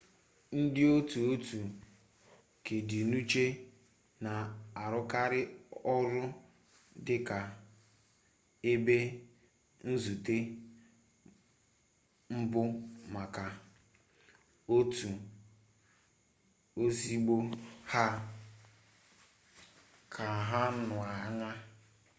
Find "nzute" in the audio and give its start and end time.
9.89-10.35